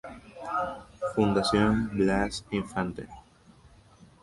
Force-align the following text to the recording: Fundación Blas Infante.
Fundación 1.13 1.91
Blas 1.95 2.43
Infante. 2.49 3.07